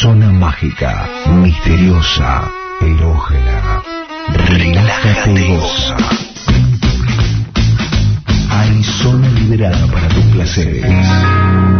[0.00, 1.06] Zona mágica,
[1.42, 2.50] misteriosa,
[2.80, 3.82] erógena.
[4.32, 5.96] Relájate y goza.
[8.48, 11.79] Hay zona liberada para tus placeres.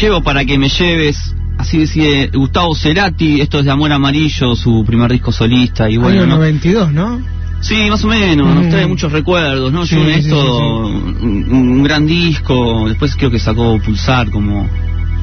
[0.00, 1.34] Llevo para que me lleves.
[1.58, 5.88] Así decide Gustavo Cerati, esto es de Amor Amarillo, su primer disco solista.
[5.88, 6.36] Y bueno, Año ¿no?
[6.36, 7.20] 92, ¿no?
[7.60, 8.68] Sí, más o menos, nos Mm.
[8.68, 9.86] trae muchos recuerdos, ¿no?
[9.86, 14.30] Sí, Yo en sí, esto, sí, Un, un gran disco, después creo que sacó Pulsar
[14.30, 14.68] como,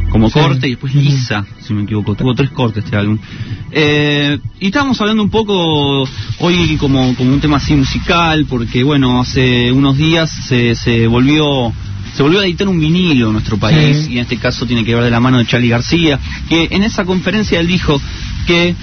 [0.09, 0.95] como corte y después.
[0.95, 3.19] Lisa, si me equivoco, tuvo tres cortes este álbum.
[3.71, 6.01] Eh, y estábamos hablando un poco
[6.39, 11.71] hoy como, como un tema así musical, porque bueno, hace unos días se, se volvió
[12.13, 14.13] se volvió a editar un vinilo en nuestro país Sí.
[14.13, 16.19] y en este caso tiene que ver de la mano de Charlie García,
[16.49, 17.99] que en esa conferencia él dijo
[18.47, 18.75] que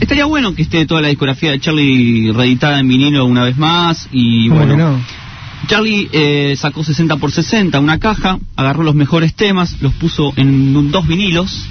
[0.00, 4.08] estaría bueno que esté toda la discografía de Charlie reeditada en vinilo una vez más
[4.12, 5.00] y ¿Cómo bueno, no?
[5.66, 10.90] Charlie eh, sacó 60 por 60, una caja, agarró los mejores temas, los puso en
[10.90, 11.66] dos vinilos.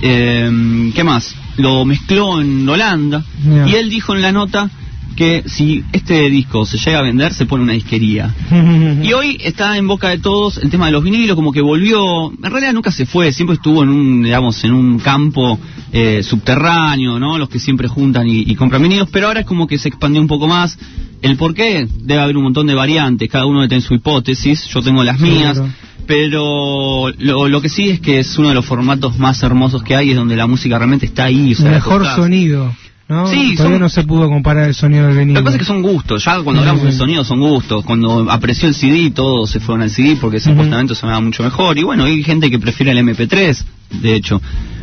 [0.00, 1.34] Eh, ¿Qué más?
[1.56, 3.24] Lo mezcló en Holanda
[3.66, 4.70] y él dijo en la nota
[5.18, 8.32] que si este disco se llega a vender se pone una disquería.
[9.02, 12.30] Y hoy está en boca de todos el tema de los vinilos, como que volvió,
[12.32, 15.58] en realidad nunca se fue, siempre estuvo en un, digamos, en un campo
[15.92, 17.36] eh, subterráneo, ¿no?
[17.36, 20.20] Los que siempre juntan y, y compran vinilos, pero ahora es como que se expandió
[20.20, 20.78] un poco más.
[21.20, 21.88] ¿El por qué?
[22.02, 25.54] Debe haber un montón de variantes, cada uno tiene su hipótesis, yo tengo las mías,
[25.58, 25.72] Claro.
[26.06, 29.96] pero lo, lo que sí es que es uno de los formatos más hermosos que
[29.96, 31.52] hay, es donde la música realmente está ahí.
[31.52, 32.72] o sea, Mejor sonido,
[33.08, 33.26] ¿no?
[33.28, 35.40] Sí, Todavía son- no se pudo comparar el sonido del vinilo.
[35.40, 36.98] Lo que pasa es que son gustos, ya cuando hablamos de sí.
[36.98, 41.20] sonido son gustos, cuando apreció el CD todos se fueron al CD porque supuestamente sonaba
[41.20, 43.64] mucho mejor y bueno, hay gente que prefiere el MP3,
[44.02, 44.40] de hecho.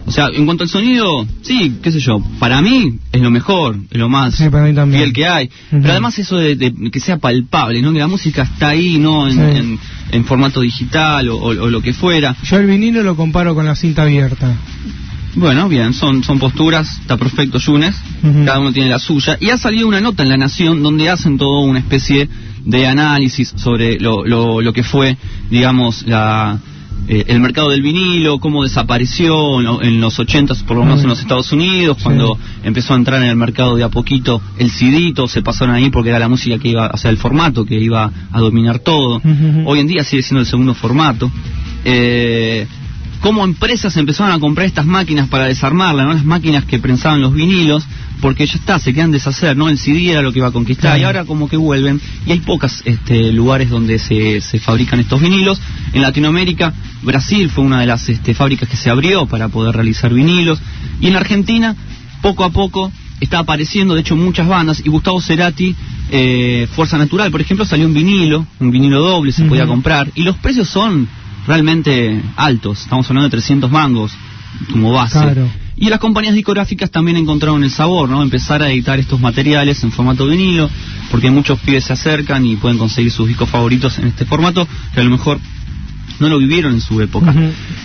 [0.07, 3.75] O sea, en cuanto al sonido, sí, qué sé yo, para mí es lo mejor,
[3.89, 5.01] es lo más Sí, para mí también.
[5.01, 5.49] fiel que hay.
[5.71, 7.91] Pero además eso de, de que sea palpable, ¿no?
[7.91, 9.27] Que la música está ahí, ¿no?
[9.27, 9.39] En, Sí.
[9.57, 9.79] en-
[10.11, 12.35] en formato digital o, o- o lo que fuera.
[12.43, 14.55] Yo el vinilo lo comparo con la cinta abierta.
[15.35, 17.95] Bueno, bien, son, son posturas, está perfecto, Yunes,
[18.45, 19.37] cada uno tiene la suya.
[19.39, 22.29] Y ha salido una nota en La Nación donde hacen todo una especie
[22.65, 25.17] de análisis sobre lo, lo, lo que fue,
[25.51, 26.57] digamos, la,
[27.07, 31.01] eh, el mercado del vinilo, cómo desapareció en, lo- en los 80, por lo menos
[31.03, 32.03] en los Estados Unidos, Sí.
[32.05, 35.89] cuando empezó a entrar en el mercado de a poquito el CD, se pasaron ahí
[35.89, 39.21] porque era la música que iba, o sea, el formato que iba a dominar todo.
[39.65, 41.29] Hoy en día sigue siendo el segundo formato.
[41.83, 42.65] Eh,
[43.21, 46.13] cómo empresas empezaron a comprar estas máquinas para desarmarla, ¿no?
[46.13, 47.83] Las máquinas que prensaban los vinilos,
[48.21, 49.69] porque ya está, se quedan deshacer, ¿no?
[49.69, 51.01] El CD era lo que iba a conquistar Claro.
[51.01, 55.21] y ahora como que vuelven y hay pocos este, lugares donde se, se fabrican estos
[55.21, 55.59] vinilos.
[55.93, 60.13] En Latinoamérica, Brasil fue una de las este, fábricas que se abrió para poder realizar
[60.13, 60.59] vinilos
[61.01, 61.75] y en Argentina,
[62.21, 65.75] poco a poco, está apareciendo, de hecho, muchas bandas y Gustavo Cerati,
[66.11, 70.23] eh, Fuerza Natural, por ejemplo, salió un vinilo, un vinilo doble, se podía comprar y
[70.23, 71.07] los precios son
[71.47, 74.11] realmente altos, estamos hablando de 300 mangos
[74.71, 75.19] como base.
[75.19, 75.49] Claro.
[75.77, 78.21] Y las compañías discográficas también encontraron el sabor, ¿no?
[78.21, 80.69] Empezar a editar estos materiales en formato vinilo,
[81.11, 85.01] porque muchos pibes se acercan y pueden conseguir sus discos favoritos en este formato, que
[85.01, 85.37] a lo mejor
[86.19, 87.33] no lo vivieron en su época.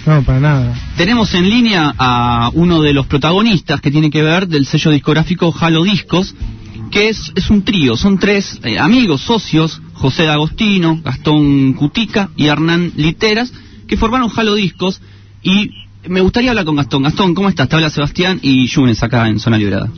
[0.06, 0.74] No, para nada.
[0.96, 5.52] Tenemos en línea a uno de los protagonistas que tiene que ver del sello discográfico
[5.58, 6.34] Halo Discos,
[6.90, 12.46] que es, es un trío, son tres eh, amigos, socios, José D'Agostino, Gastón Cutica y
[12.46, 13.52] Hernán Literas,
[13.86, 15.00] que formaron Halo Discos
[15.42, 15.70] y
[16.08, 17.02] me gustaría hablar con Gastón.
[17.02, 17.68] Gastón, ¿cómo estás?
[17.68, 19.88] Te habla Sebastián y Yunes acá en Zona Librada.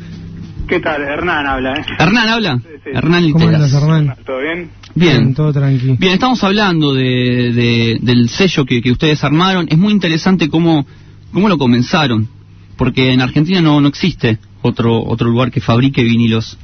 [0.68, 1.02] ¿Qué tal?
[1.02, 1.84] Hernán habla, ¿eh?
[1.98, 2.56] Hernán, ¿habla?
[2.58, 2.90] Sí, sí.
[2.94, 3.54] Hernán ¿Cómo Literas.
[3.54, 4.16] andas, Hernán?
[4.24, 4.70] ¿Todo bien?
[4.94, 5.34] Bien.
[5.34, 5.96] Todo tranqui.
[5.98, 9.66] Bien, estamos hablando de, de- del sello que, que ustedes armaron.
[9.70, 10.86] Es muy interesante cómo,
[11.32, 12.28] cómo lo comenzaron,
[12.76, 16.56] porque en Argentina no, no existe otro otro lugar que fabrique vinilos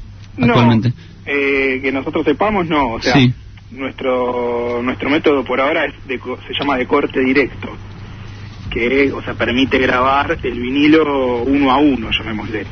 [0.47, 0.89] actualmente.
[0.89, 0.95] No,
[1.27, 2.93] eh, que nosotros sepamos, no.
[2.95, 3.33] O sea, Sí.
[3.71, 7.69] nuestro nuestro método por ahora es de co- se llama de corte directo,
[8.71, 12.67] que o sea permite grabar el vinilo uno a uno, llamémosle.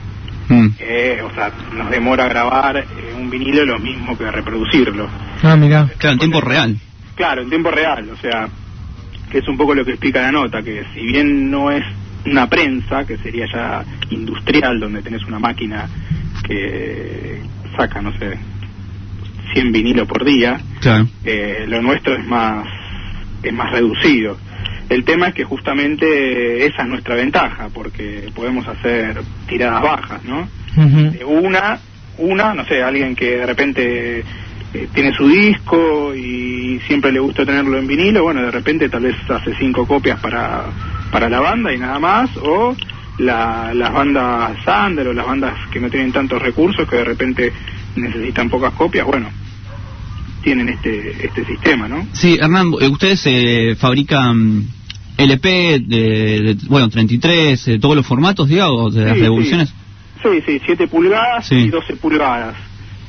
[0.48, 0.66] Mm.
[0.78, 5.08] Eh, o sea, nos demora grabar eh, un vinilo lo mismo que reproducirlo.
[5.42, 5.88] Ah, mirá.
[5.98, 6.76] Claro, en tiempo real.
[7.16, 8.48] Claro, en tiempo real, o sea,
[9.30, 11.82] que es un poco lo que explica la nota, que si bien no es
[12.26, 15.88] una prensa, que sería ya industrial, donde tenés una máquina
[16.44, 17.42] que
[17.76, 18.38] saca, no sé,
[19.52, 21.06] 100 vinilos por día, Claro.
[21.24, 22.66] eh, lo nuestro es más
[23.42, 24.36] es más reducido.
[24.88, 30.48] El tema es que justamente esa es nuestra ventaja, porque podemos hacer tiradas bajas, ¿no?
[31.26, 31.78] Una,
[32.18, 34.18] una, no sé, alguien que de repente
[34.74, 39.02] eh, tiene su disco y siempre le gusta tenerlo en vinilo, bueno, de repente tal
[39.02, 40.64] vez hace cinco copias para,
[41.10, 42.76] para la banda y nada más, o
[43.18, 47.52] la- las bandas Sander o las bandas que no tienen tantos recursos que de repente
[47.96, 49.28] necesitan pocas copias, bueno,
[50.42, 52.06] tienen este, este sistema, ¿no?
[52.12, 54.64] Sí, Hernán, eh, ustedes eh, fabrican
[55.16, 59.74] LP de, de, bueno, 33, de todos los formatos, digamos, de las Sí, revoluciones.
[60.22, 61.54] Sí, sí, 7 pulgadas Sí.
[61.56, 62.54] y 12 pulgadas.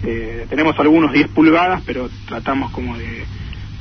[0.03, 3.25] Eh, tenemos algunos 10 pulgadas, pero tratamos como de,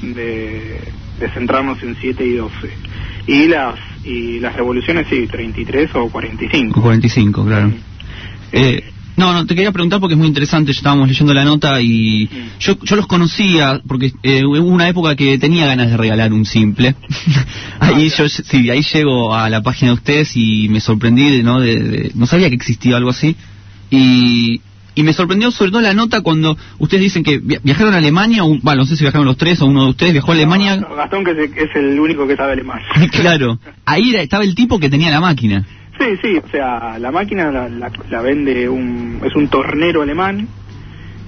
[0.03, 0.81] de,
[1.21, 2.55] de centrarnos en 7 y 12.
[3.27, 3.75] Y las
[4.05, 6.81] y las revoluciones, sí, 33 o 45.
[6.81, 7.71] 45, claro.
[7.71, 7.77] Sí.
[8.53, 8.85] Eh,
[9.17, 12.29] no, no, te quería preguntar porque es muy interesante, ya estábamos leyendo la nota y
[12.31, 12.59] Mm.
[12.61, 16.45] yo, yo los conocía porque eh, hubo una época que tenía ganas de regalar un
[16.45, 16.95] simple.
[17.81, 21.61] ahí yo, sí, ahí llego a la página de ustedes y me sorprendí, ¿no?
[21.61, 23.35] De, de- no sabía que existía algo así.
[23.91, 24.61] Y,
[24.97, 28.43] y me sorprendió sobre todo la nota cuando ustedes dicen que via- viajaron a Alemania,
[28.45, 30.77] o, bueno, no sé si viajaron los tres o uno de ustedes viajó a Alemania.
[30.77, 32.81] No, Gastón, que es, es el único que sabe alemán.
[33.13, 35.65] claro, ahí era- estaba el tipo que tenía la máquina.
[35.99, 40.49] Sí, sí, o sea, la máquina la, la- la vende un, es un tornero alemán,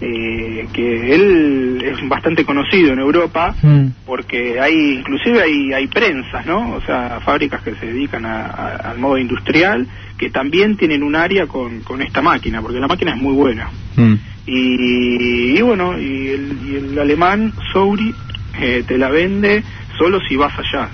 [0.01, 3.87] eh, que él es bastante conocido en Europa, Mm.
[4.05, 6.75] porque hay, inclusive hay, hay prensas, ¿no?
[6.77, 9.87] O sea, fábricas que se dedican a- a- al modo industrial,
[10.17, 13.71] que también tienen un área con, con esta máquina, porque la máquina es muy buena.
[13.97, 14.15] Mm.
[14.47, 18.15] Y, y bueno, y el, y el alemán, Souri,
[18.61, 19.65] eh, te la vende
[19.99, 20.91] solo si vas allá.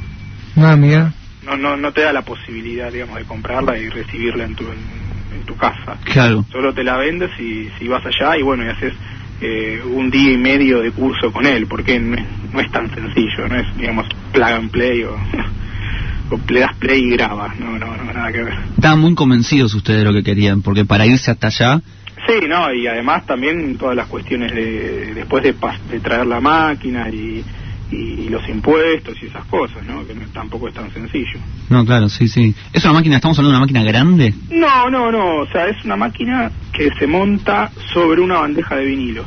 [0.56, 1.14] Ah, mirá.
[1.42, 5.13] No, no, no te da la posibilidad, digamos, de comprarla y recibirla en tu, en
[5.44, 5.96] tu casa.
[6.04, 6.44] Claro.
[6.50, 8.94] Solo te la vendes si, si vas allá y bueno, y haces
[9.40, 12.92] eh, un día y medio de curso con él, porque no es, no es tan
[12.94, 15.14] sencillo, no es, digamos, plug and play o,
[16.30, 18.54] o le das play y grabas, no, no, no, nada que ver.
[18.76, 21.80] Estaban muy convencidos ustedes de lo que querían, porque para irse hasta allá,
[22.26, 25.54] Sí, no, y además también todas las cuestiones de después de,
[25.90, 27.44] de traer la máquina y,
[27.90, 30.06] y los impuestos y esas cosas, ¿no?
[30.06, 31.38] Que no- tampoco es tan sencillo.
[31.70, 32.54] No, claro, sí, sí.
[32.72, 34.34] ¿Es una máquina, estamos hablando de una máquina grande?
[34.50, 38.84] No, no, no, o sea, es una máquina que se monta sobre una bandeja de
[38.86, 39.26] vinilos.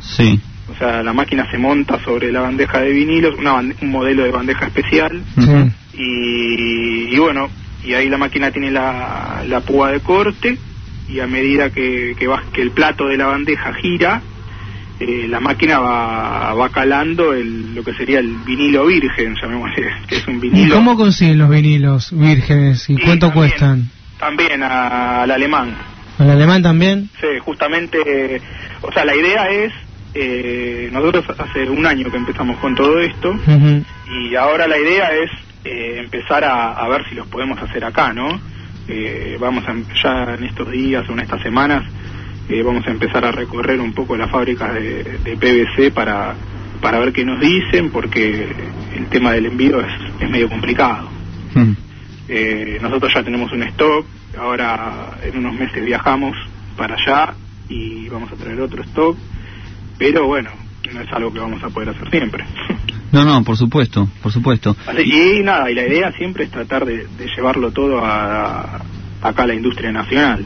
[0.00, 0.38] Sí.
[0.72, 4.22] O sea, la máquina se monta sobre la bandeja de vinilos, una bande- un modelo
[4.24, 5.50] de bandeja especial, Sí.
[5.96, 7.48] Y, y bueno,
[7.84, 10.58] y ahí la máquina tiene la, la púa de corte,
[11.08, 14.22] y a medida que, que, va- que el plato de la bandeja gira,
[15.00, 20.16] eh, la máquina va, va calando el, lo que sería el vinilo virgen, llamémosle, que
[20.16, 20.74] es un ¿Y vinilo...
[20.76, 23.82] cómo consiguen los vinilos vírgenes y Y cuánto también- cuestan?
[24.18, 25.76] También a- al alemán.
[26.18, 27.10] ¿Al alemán también?
[27.20, 27.98] Sí, justamente,
[28.36, 28.40] eh,
[28.82, 29.72] o sea, la idea es,
[30.14, 33.32] eh, nosotros hace un año que empezamos con todo esto
[34.06, 35.30] y ahora la idea es
[35.64, 38.28] eh, empezar a, a ver si los podemos hacer acá, ¿no?
[38.86, 41.82] Eh, vamos a, ya en estos días o en estas semanas
[42.48, 46.34] eh, vamos a empezar a recorrer un poco las fábricas de, de PVC para,
[46.80, 48.48] para ver qué nos dicen porque
[48.96, 51.08] el tema del envío es, es medio complicado.
[51.54, 51.72] Mm.
[52.28, 54.06] Eh, nosotros ya tenemos un stock,
[54.38, 56.36] ahora en unos meses viajamos
[56.76, 57.34] para allá
[57.68, 59.16] y vamos a traer otro stock,
[59.98, 60.50] pero bueno,
[60.92, 62.44] no es algo que vamos a poder hacer siempre.
[63.12, 64.76] No, no, por supuesto, por supuesto.
[65.04, 68.82] Y nada, y la idea siempre es tratar de, de llevarlo todo a, a-
[69.22, 70.44] acá a la industria nacional.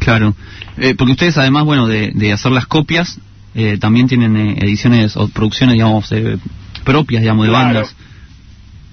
[0.00, 0.34] Claro.
[0.78, 3.20] Eh, porque ustedes, además, bueno, de, de hacer las copias,
[3.54, 6.38] eh, también tienen eh, ediciones o producciones, digamos, eh,
[6.84, 7.64] propias, digamos, de Claro.
[7.66, 7.96] bandas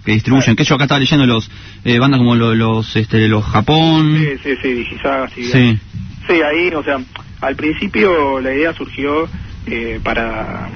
[0.06, 0.56] que distribuyen.
[0.56, 1.50] Que yo acá estaba leyendo los
[1.86, 4.18] eh, bandas como lo- los, este, los Japón.
[4.18, 5.44] Sí, sí, sí, Digisaga, sí.
[5.46, 5.80] Sí.
[6.28, 7.00] Sí, ahí, o sea,
[7.42, 9.28] al principio la idea surgió
[9.66, 10.70] eh, para...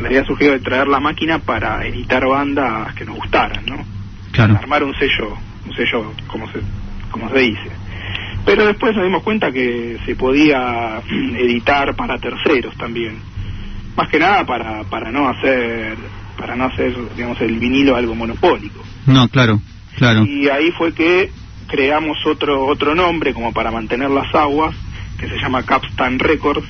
[0.00, 3.84] La idea surgió de traer la máquina para editar bandas que nos gustaran, ¿no?
[4.32, 4.54] Claro.
[4.56, 5.34] armar un sello,
[5.66, 6.58] un sello como se,
[7.10, 7.70] como se dice.
[8.46, 13.18] Pero después nos dimos cuenta que se podía mm, editar para terceros también.
[13.96, 15.96] Más que nada para, para no hacer,
[16.38, 18.84] para no hacer, digamos, el vinilo algo monopólico.
[19.06, 19.60] No, claro,
[19.96, 20.24] claro.
[20.24, 21.30] Y ahí fue que
[21.66, 24.76] creamos otro, otro nombre como para mantener las aguas,
[25.18, 26.68] que se llama Capstan Records,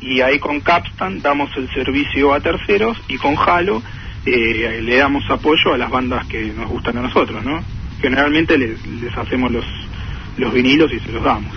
[0.00, 3.82] y ahí con Capstan damos el servicio a terceros y con Halo
[4.26, 7.60] eh, le damos apoyo a las bandas que nos gustan a nosotros, ¿no?
[8.00, 9.64] Generalmente les, les hacemos los,
[10.38, 11.52] los vinilos y se los damos.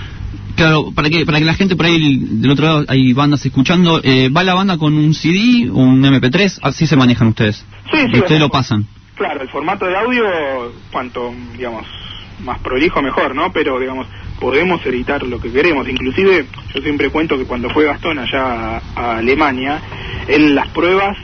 [0.56, 4.02] Claro, para que para que la gente por ahí del otro lado hay bandas escuchando,
[4.04, 7.66] eh, va la banda con un CD, un MP3, así se manejan ustedes.
[7.92, 8.86] Sí, sí, Y ustedes lo pasan.
[9.16, 10.24] Claro, el formato de audio,
[10.92, 11.86] cuanto, digamos,
[12.44, 13.52] más prolijo mejor, ¿no?
[13.52, 14.08] Pero, digamos,
[14.40, 15.88] podemos editar lo que queremos.
[15.88, 19.80] Inclusive, yo siempre cuento que cuando fue Gastón allá a, a Alemania,
[20.28, 21.18] él las pruebas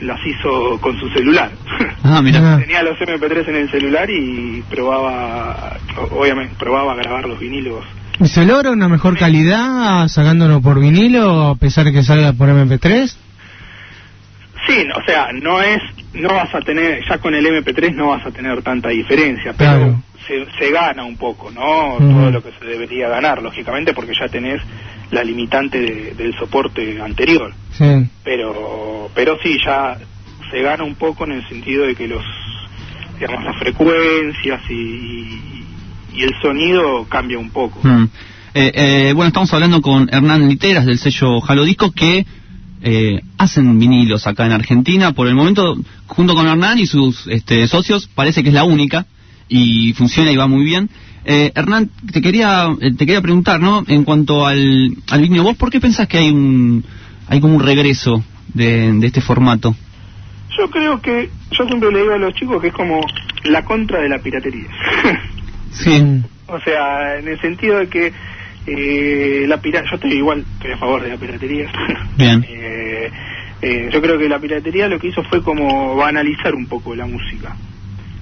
[0.00, 1.50] las hizo con su celular.
[2.04, 2.54] Ah, mira.
[2.54, 2.58] Ah.
[2.58, 5.78] Tenía los MP3 en el celular y probaba,
[6.10, 7.84] obviamente, probaba grabar los vinilos.
[8.20, 12.48] ¿Y se logra una mejor calidad sacándolo por vinilo a pesar de que salga por
[12.48, 13.14] MP3?
[14.66, 15.80] Sí, o sea, no es,
[16.14, 19.70] no vas a tener, ya con el MP3 no vas a tener tanta diferencia, pero
[19.70, 20.02] Claro.
[20.26, 21.96] se, se gana un poco, ¿no?
[21.98, 24.60] Todo lo que se debería ganar, lógicamente, porque ya tenés
[25.12, 27.52] la limitante de- del soporte anterior.
[27.78, 27.84] Sí.
[28.24, 29.96] Pero, pero sí, ya
[30.50, 32.24] se gana un poco en el sentido de que los,
[33.20, 35.64] digamos, las frecuencias y,
[36.14, 37.78] y el sonido cambia un poco.
[37.82, 38.04] Mm.
[38.54, 42.26] Eh, eh, bueno, estamos hablando con Hernán Literas del sello Jalo Disco que
[42.82, 45.12] eh, hacen vinilos acá en Argentina.
[45.12, 45.76] Por el momento,
[46.06, 49.06] junto con Hernán y sus este, socios, parece que es la única
[49.48, 50.90] y funciona y va muy bien.
[51.24, 53.84] Eh, Hernán, te quería eh, te quería preguntar, ¿no?
[53.86, 56.84] En cuanto al, al vinilo, ¿vos por qué pensás que hay un
[57.28, 58.24] hay como un regreso
[58.54, 59.74] de, de este formato?
[60.58, 63.00] Yo creo que, yo siempre le digo a los chicos que es como
[63.44, 64.68] la contra de la piratería.
[65.72, 66.04] Sí.
[66.48, 68.12] O sea, en el sentido de que
[68.66, 71.70] eh, la pira yo estoy igual, estoy a favor de la piratería.
[72.18, 72.44] Bien.
[72.62, 73.10] Eh,
[73.62, 77.06] eh, yo creo que la piratería lo que hizo fue como banalizar un poco la
[77.06, 77.56] música.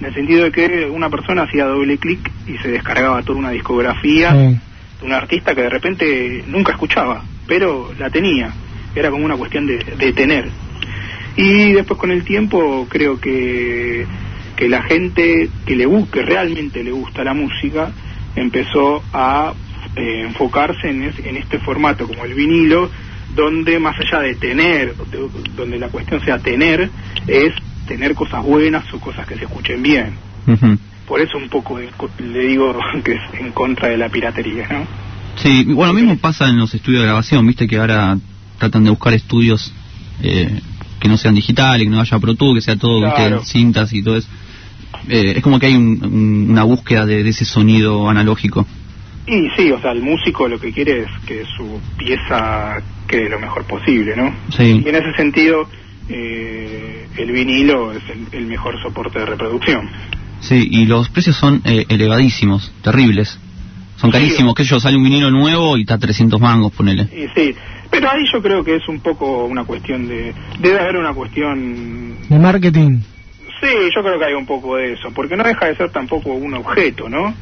[0.00, 3.50] En el sentido de que una persona hacía doble clic y se descargaba toda una
[3.50, 4.58] discografía Sí.
[5.00, 8.52] de un artista que de repente nunca escuchaba, pero la tenía.
[8.94, 10.48] Era como una cuestión de, de tener.
[11.36, 14.04] Y después con el tiempo creo que,
[14.56, 17.92] que la gente que le que realmente le gusta la música
[18.36, 19.52] empezó a
[19.96, 22.90] eh, enfocarse en, es- en este formato como el vinilo,
[23.34, 26.90] donde más allá de tener, de- donde la cuestión sea tener,
[27.26, 27.52] es
[27.90, 30.14] tener cosas buenas o cosas que se escuchen bien.
[30.46, 30.78] Ujú.
[31.08, 32.72] Por eso un poco le digo
[33.04, 34.86] que es en contra de la piratería, ¿no?
[35.36, 38.16] Sí, bueno, lo mismo pasa en los estudios de grabación, viste que ahora
[38.58, 39.72] tratan de buscar estudios
[40.22, 40.60] eh,
[41.00, 43.38] que no sean digitales, que no haya Pro que sea todo, Claro.
[43.38, 44.28] viste, cintas y todo eso.
[45.08, 48.66] Eh, es como que hay un- un- una búsqueda de, de ese sonido analógico.
[49.26, 52.76] Y sí, o sea, el músico lo que quiere es que su pieza
[53.08, 54.32] quede lo mejor posible, ¿no?
[54.56, 54.82] Sí.
[54.84, 55.68] Y en ese sentido,
[56.08, 59.88] eh, el vinilo es el, el mejor soporte de reproducción.
[60.40, 63.38] Sí, y los precios son eh, elevadísimos, terribles.
[63.96, 64.16] Son Sí.
[64.18, 67.02] carísimos, que yo sale un vinilo nuevo y está a 300 mangos, ponele.
[67.02, 67.54] Y sí,
[67.90, 70.32] pero ahí yo creo que es un poco una cuestión de...
[70.58, 72.16] Debe haber una cuestión...
[72.28, 73.00] De marketing.
[73.60, 76.30] Sí, yo creo que hay un poco de eso, porque no deja de ser tampoco
[76.32, 77.34] un objeto, ¿no?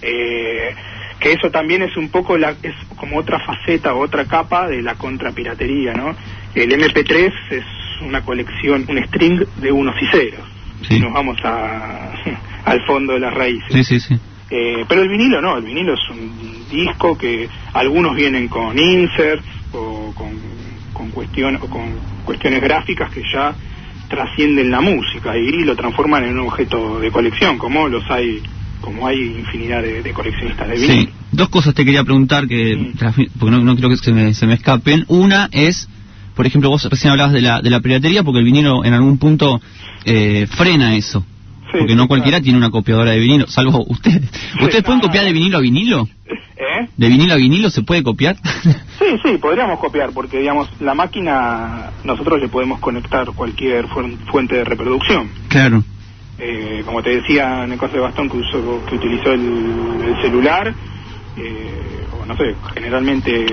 [0.00, 0.74] Eh,
[1.20, 4.80] que eso también es un poco la, es como otra faceta o otra capa de
[4.80, 6.16] la contrapiratería, ¿no?
[6.54, 7.64] El MP3 es
[8.04, 10.46] una colección, un string de unos y ceros.
[10.82, 10.94] Sí.
[10.94, 12.12] Si nos vamos a,
[12.64, 13.66] al fondo de las raíces.
[13.70, 14.14] Sí, sí, sí.
[14.50, 19.44] Eh, pero el vinilo no, el vinilo es un disco que algunos vienen con inserts
[19.72, 20.30] o con,
[20.92, 21.94] con, cuestión- o con
[22.24, 23.54] cuestiones gráficas que ya
[24.08, 28.42] trascienden la música y lo transforman en un objeto de colección, como los hay,
[28.82, 31.00] como hay infinidad de, de coleccionistas de vinilo.
[31.02, 32.94] Sí, dos cosas te quería preguntar que Mm.
[33.38, 35.04] porque no, no creo que se me, se me escapen.
[35.08, 35.88] Una es,
[36.34, 39.18] por ejemplo, vos recién hablabas de la, de la piratería porque el vinilo en algún
[39.18, 39.60] punto
[40.04, 41.24] eh, frena eso.
[41.70, 42.44] Sí, porque no cualquiera claro.
[42.44, 44.30] tiene una copiadora de vinilo, salvo ustedes.
[44.60, 46.08] ¿Ustedes pueden copiar de vinilo a vinilo?
[46.26, 46.88] ¿Eh?
[46.96, 48.36] ¿De vinilo a vinilo se puede copiar?
[49.02, 53.88] Sí, sí, podríamos copiar, porque digamos, la máquina, nosotros le podemos conectar cualquier
[54.30, 55.28] fuente de reproducción.
[55.48, 55.82] claro.
[56.38, 60.22] Eh, como te decía en el caso de Bastón que, usó, que utilizó el, el
[60.22, 60.72] celular,
[61.36, 63.46] eh, no sé, generalmente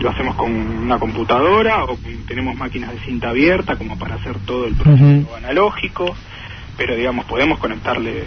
[0.00, 4.66] lo hacemos con una computadora o tenemos máquinas de cinta abierta como para hacer todo
[4.66, 6.14] el proceso analógico,
[6.76, 8.24] pero digamos, podemos conectarle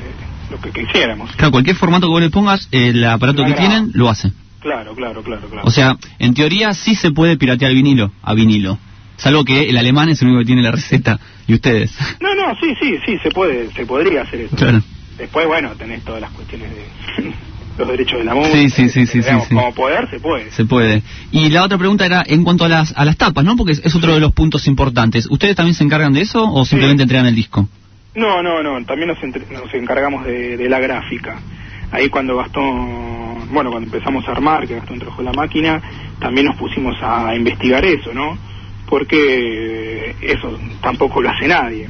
[0.50, 1.32] lo que quisiéramos.
[1.36, 4.32] Claro, cualquier formato que vos le pongas, el aparato que tienen lo hace.
[4.60, 5.68] Claro, claro, claro, claro.
[5.68, 8.78] O sea, en teoría sí se puede piratear vinilo a vinilo.
[9.18, 11.96] Salvo que el alemán es el único que tiene la receta y ustedes.
[12.20, 14.56] no, no, sí, sí, sí, se puede, se podría hacer eso.
[14.56, 14.82] Claro.
[15.18, 17.34] Después, bueno, tenés todas las cuestiones de
[17.78, 18.56] los derechos de la música.
[18.58, 19.56] Sí, sí, sí, sí, digamos, sí, sí.
[19.56, 20.52] Como poder, se puede.
[20.52, 21.04] Se puede.
[21.32, 23.56] Y la otra pregunta era en cuanto a las, a las tapas, ¿no?
[23.56, 25.28] Porque es, es otro de los puntos importantes.
[25.30, 27.68] ¿Ustedes también se encargan de eso o simplemente entregan el disco?
[28.16, 31.40] No, no, no, también nos, entre- nos encargamos de, de la gráfica.
[31.92, 35.82] Ahí cuando Gastón, bueno, cuando empezamos a armar, que Gastón trajo la máquina,
[36.20, 38.38] también nos pusimos a investigar eso, ¿no?
[38.90, 41.88] Porque eso tampoco lo hace nadie.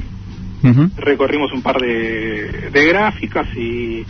[0.96, 4.04] Recorrimos un par de, de gráficas y,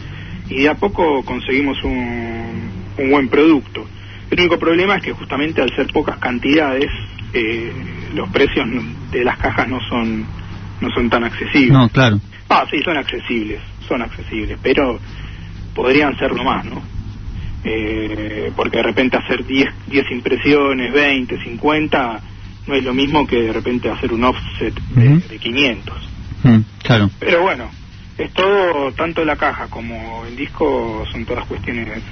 [0.49, 3.87] y de a poco conseguimos un, un buen producto.
[4.31, 6.91] El único problema es que justamente al ser pocas cantidades,
[7.33, 7.73] eh,
[8.15, 8.67] los precios
[9.11, 10.27] de las cajas no son,
[10.81, 11.73] no son tan accesibles.
[11.73, 12.21] No, claro.
[12.49, 14.99] Ah, sí, son accesibles, son accesibles, pero
[15.75, 16.83] podrían serlo más, ¿no?
[17.65, 22.21] Eh, porque de repente hacer 10, 10 impresiones, 20, 50,
[22.67, 25.95] no es lo mismo que de repente hacer un offset de, de 500.
[26.45, 27.11] Mm, claro.
[27.19, 27.71] Pero bueno,
[28.19, 32.03] es todo, tanto la caja como el disco, son todas cuestiones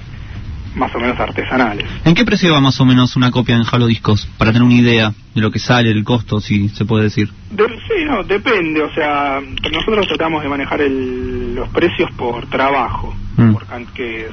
[0.77, 1.85] más o menos artesanales.
[2.05, 4.27] ¿En qué precio va más o menos una copia en Halo Discos?
[4.39, 7.29] Para tener una idea de lo que sale, el costo, si se puede decir.
[7.51, 9.41] De- sí, no, depende, o sea,
[9.73, 13.53] nosotros tratamos de manejar el- los precios por trabajo, Mm.
[13.53, 14.29] por can- que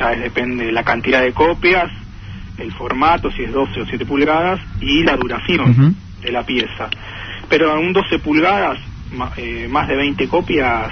[0.00, 1.86] ya depende de la cantidad de copias,
[2.58, 6.88] el formato, si es 12 o 7 pulgadas, y la duración de la pieza.
[7.48, 8.78] Pero en un 12 pulgadas,
[9.12, 10.90] ma- eh, más de 20 copias,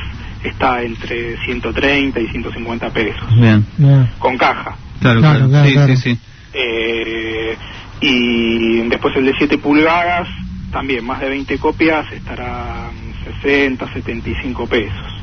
[0.48, 3.66] está entre 130 y 150 pesos, Bien.
[3.78, 4.10] Ya.
[4.18, 4.76] con caja.
[5.00, 5.66] Claro, Claro, claro.
[5.66, 5.96] sí, claro.
[5.96, 6.18] sí, sí.
[6.52, 7.56] Eh,
[8.00, 10.28] y después el de 7 pulgadas,
[10.70, 15.13] también más de 20 copias, estará en 60, 75 pesos.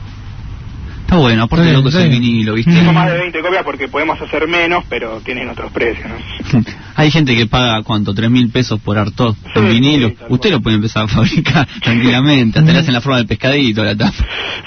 [1.11, 2.01] Está bueno, aparte Sí, loco es sí.
[2.03, 2.71] el vinilo, ¿viste?
[2.71, 6.63] Digo más de 20 copias porque podemos hacer menos, pero tienen otros precios, ¿no?
[6.95, 8.13] Hay gente que paga, ¿cuánto?
[8.13, 10.07] ¿Tres mil pesos por en Sí, vinilo?
[10.07, 10.59] sí, tal Usted cual.
[10.59, 14.13] lo puede empezar a fabricar tranquilamente, hasta le hacen la forma del pescadito, la tapa.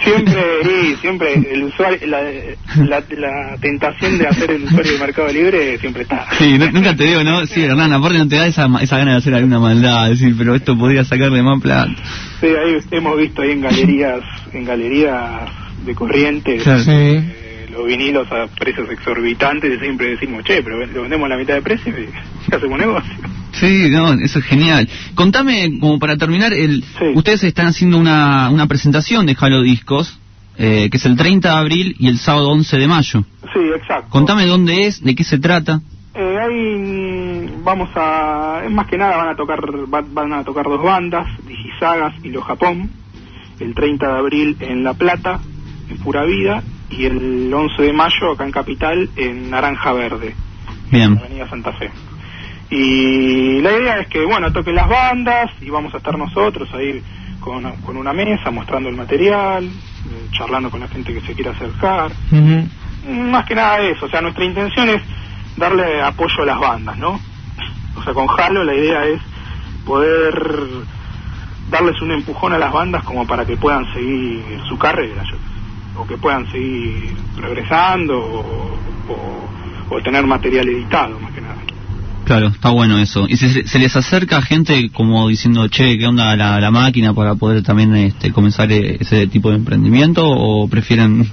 [0.05, 2.21] Siempre, sí, siempre el usuario, la,
[2.85, 6.27] la, la tentación de hacer el usuario de Mercado Libre siempre está.
[6.39, 7.47] Sí, nu- nunca te digo, ¿no?
[7.47, 10.55] Sí, Hernán, aparte no te da esa, esa gana de hacer alguna maldad, decir, pero
[10.55, 11.91] esto podría sacarle más plata.
[12.43, 14.21] Sí, ahí hemos visto ahí en galerías,
[14.53, 15.41] en galerías
[15.85, 15.95] de
[16.63, 16.81] Claro.
[16.83, 16.91] Sí.
[16.91, 21.37] eh, los vinilos a precios exorbitantes y siempre decimos, che, pero lo vendemos a la
[21.37, 22.09] mitad de precio y
[22.55, 23.13] hacemos negocio.
[23.53, 24.89] Sí, no, eso es genial.
[25.15, 27.05] Contame, como para terminar, el, Sí.
[27.15, 30.19] ustedes están haciendo una, una presentación de Halo Discos,
[30.57, 33.25] eh, que es el 30 de abril y el sábado 11 de mayo.
[33.53, 34.09] Sí, exacto.
[34.11, 35.81] Contame dónde es, de qué se trata.
[36.15, 39.61] Eh, ahí vamos a, más que nada van a tocar,
[39.93, 42.89] va- van a tocar dos bandas, Digisagas y Los Japón,
[43.59, 45.41] el 30 de abril en La Plata,
[45.89, 50.35] en Pura Vida, y el 11 de mayo acá en Capital, en Naranja Verde,
[50.91, 51.19] Bien.
[51.19, 51.91] Avenida Santa Fe.
[52.71, 57.03] Y la idea es que, bueno, toquen las bandas y vamos a estar nosotros ahí
[57.41, 59.69] con, con una mesa mostrando el material,
[60.33, 62.11] charlando con la gente que se quiera acercar.
[62.33, 63.13] Ujú.
[63.31, 65.03] Más que nada eso, o sea, nuestra intención es
[65.57, 67.21] darle apoyo a las bandas, ¿no?
[67.97, 69.21] O sea, con Halo la idea es
[69.85, 70.35] poder
[71.71, 75.37] darles un empujón a las bandas como para que puedan seguir su carrera, yo,
[75.97, 78.79] o que puedan seguir progresando o,
[79.09, 81.55] o, o tener material editado, más que nada.
[82.25, 83.27] Claro, está bueno eso.
[83.29, 87.35] ¿Y se, se les acerca gente como diciendo, che, ¿qué onda la, la máquina para
[87.35, 90.27] poder también este, comenzar e- ese tipo de emprendimiento?
[90.27, 91.31] ¿O prefieren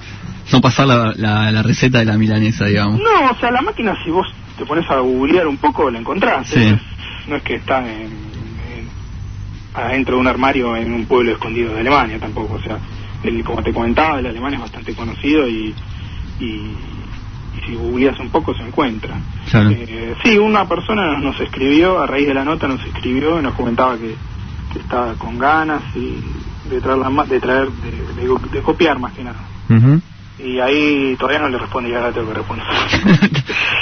[0.52, 3.00] no pasar la, la, la receta de la milanesa, digamos?
[3.00, 6.48] No, o sea, la máquina si vos te pones a googlear un poco la encontrás.
[6.50, 6.60] Sí.
[6.60, 6.78] ¿eh?
[7.30, 8.90] No es que está en, en-
[9.74, 12.56] adentro de un armario en un pueblo escondido de Alemania tampoco.
[12.56, 12.78] O sea,
[13.24, 15.74] el, como te comentaba, el alemán es bastante conocido y,
[16.40, 16.76] y, y
[17.66, 19.20] si googleas un poco se encuentra.
[19.50, 19.70] Claro.
[19.72, 23.44] Eh, sí, una persona nos, nos escribió, a raíz de la nota nos escribió y
[23.44, 24.16] nos comentaba que,
[24.74, 26.18] que estaba con ganas y
[26.70, 29.40] de traer, la ma- de, traer de, de- de copiar más que nada.
[29.70, 30.02] Ujú.
[30.40, 32.66] Y ahí todavía no le responde y ahora tengo que responder.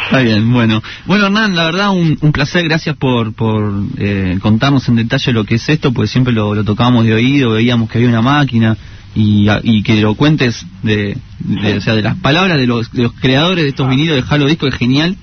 [0.05, 0.81] Está bien, bueno.
[1.05, 2.63] Bueno, Hernán, la verdad, un, un placer.
[2.65, 6.63] Gracias por, por eh, contarnos en detalle lo que es esto, porque siempre lo, lo
[6.63, 8.75] tocábamos de oído, veíamos que había una máquina
[9.15, 13.03] y, y que lo cuentes de, de- o sea, de las palabras de los, de
[13.03, 13.89] los creadores de estos Ah.
[13.89, 15.15] vinilos de Halo Disco, es genial.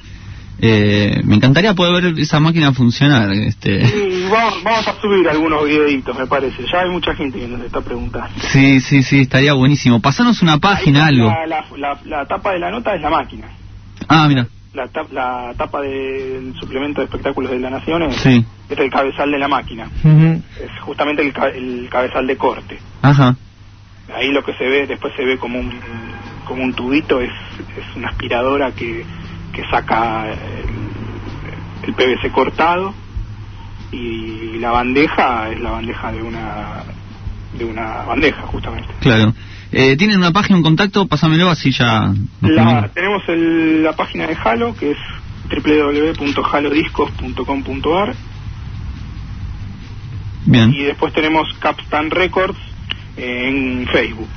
[0.58, 3.30] Eh, me encantaría poder ver esa máquina funcionar.
[3.30, 3.78] Este.
[4.30, 6.64] Vamos, vamos a subir algunos videitos, me parece.
[6.72, 8.30] Ya hay mucha gente que nos está preguntando.
[8.52, 10.00] Sí, sí, sí, estaría buenísimo.
[10.00, 11.26] Pasanos una página, algo.
[11.28, 13.48] La, la, la- la tapa de la nota es la máquina.
[14.08, 14.46] Ah, mira.
[14.72, 18.44] La, la tapa del suplemento de espectáculos de la Nación es, Sí.
[18.70, 19.88] es el cabezal de la máquina.
[20.04, 20.42] Ujú.
[20.62, 22.78] Es justamente el, el cabezal de corte.
[23.02, 23.36] Ajá.
[24.14, 25.72] Ahí lo que se ve, después se ve como un,
[26.46, 27.30] como un tubito, es,
[27.76, 29.04] es una aspiradora que,
[29.52, 30.38] que saca el,
[31.88, 32.94] el PVC cortado
[33.92, 36.82] y la bandeja es la bandeja de una
[37.58, 38.88] de una bandeja justamente.
[39.00, 39.32] Claro.
[39.72, 41.06] Eh, ¿Tienen una página, un contacto?
[41.08, 42.12] Pásamelo así ya.
[42.42, 44.98] La, tenemos el- la página de Halo que es
[45.64, 48.14] www.halodiscos.com.ar
[50.46, 50.72] Bien.
[50.72, 52.56] y después tenemos Capstan Records
[53.16, 54.28] en Facebook.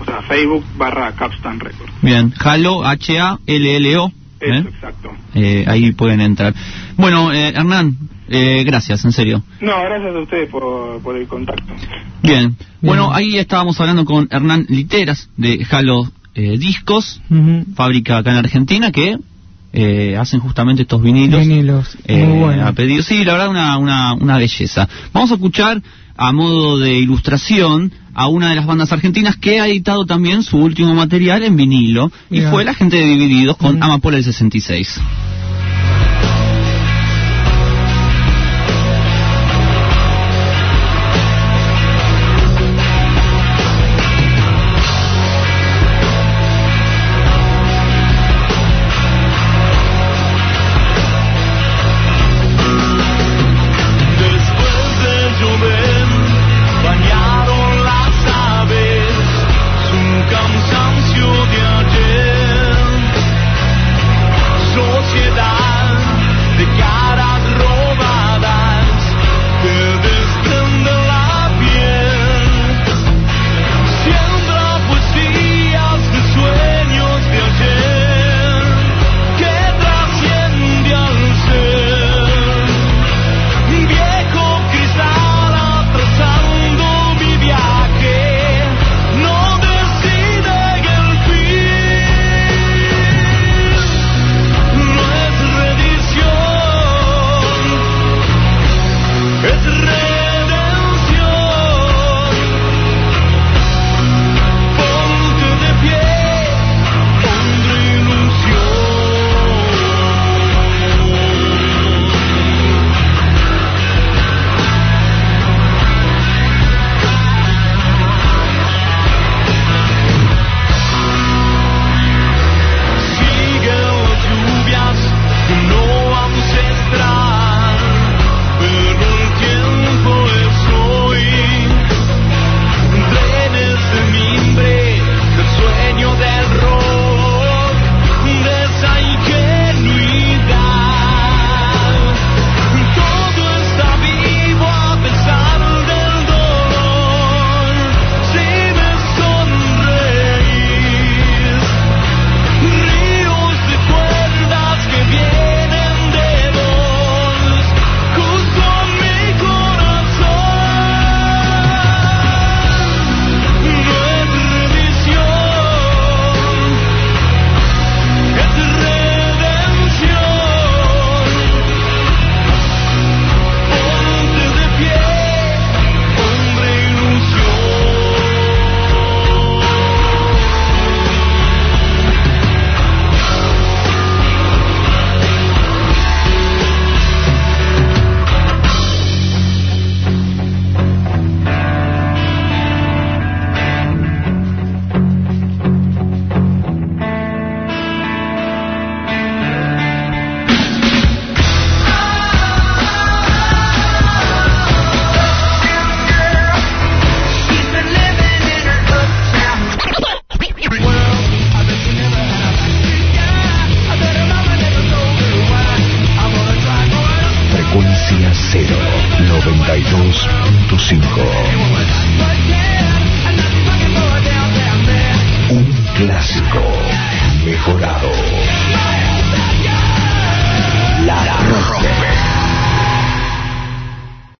[0.00, 1.92] O sea, Facebook barra Capstan Records.
[2.02, 4.12] Bien, Halo, H-A-L-L-O.
[4.40, 4.64] Eso, ¿eh?
[4.68, 5.12] exacto.
[5.34, 6.54] Eh, ahí pueden entrar.
[6.96, 7.96] Bueno, eh, Hernán,
[8.28, 9.44] eh, gracias, en serio.
[9.60, 11.72] No, gracias a ustedes por, por el contacto.
[12.22, 12.56] Bien.
[12.80, 17.20] Bueno, ahí estábamos hablando con Hernán Literas de Halo eh, Discos,
[17.74, 19.18] fábrica acá en Argentina, que
[19.72, 21.40] eh, hacen justamente estos vinilos.
[21.40, 22.66] Vinilos, eh, muy bueno.
[22.66, 23.02] a pedido.
[23.02, 24.88] Sí, la verdad, una, una, una belleza.
[25.12, 25.82] Vamos a escuchar,
[26.16, 30.58] a modo de ilustración, a una de las bandas argentinas que ha editado también su
[30.58, 33.82] último material en vinilo, y fue la gente de Divididos con Mm.
[33.82, 35.00] Amapola del 66.